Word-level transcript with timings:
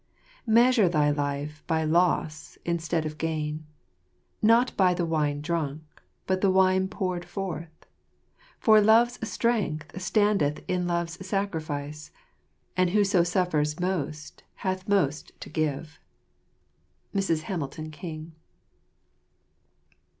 Measure 0.47 0.89
thy 0.89 1.11
life 1.11 1.63
by 1.67 1.83
loss 1.83 2.57
instead 2.65 3.05
of 3.05 3.19
gain; 3.19 3.67
Not 4.41 4.75
by 4.75 4.95
the 4.95 5.05
wine 5.05 5.41
drunk, 5.41 5.83
but 6.25 6.41
the 6.41 6.49
wine 6.49 6.87
poured 6.87 7.23
forth; 7.23 7.85
For 8.57 8.81
love's 8.81 9.19
strength 9.29 10.01
stand 10.01 10.41
eth 10.41 10.63
in 10.67 10.87
love's 10.87 11.23
sacrifice; 11.23 12.09
And 12.75 12.89
whoso 12.89 13.21
suffers 13.21 13.79
most 13.79 14.41
hath 14.65 14.87
most 14.87 15.39
to 15.39 15.49
give." 15.51 15.99
Mrs. 17.15 17.41
Hamilton 17.43 17.91
King. 17.91 18.31